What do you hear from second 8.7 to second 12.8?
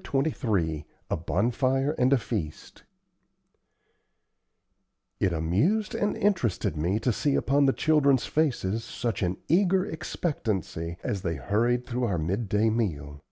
such an eager expectancy as they hurried through our midday